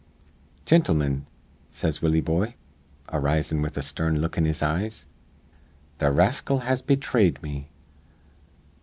[0.65, 1.27] 'Gintlemin,'
[1.69, 2.55] says Willie Boye,
[3.13, 5.05] arisin' with a stern look in his eyes,
[5.99, 7.69] 'th' rascal has bethrayed me.